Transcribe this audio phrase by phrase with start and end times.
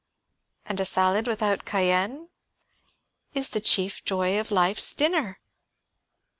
[0.65, 2.29] "And a salad with cayenne?"
[3.35, 5.37] "Is the chief joy of life's dinner."